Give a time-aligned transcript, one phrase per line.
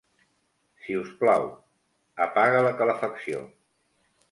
[0.85, 1.45] Si us plau,
[2.27, 3.45] apaga la calefacció.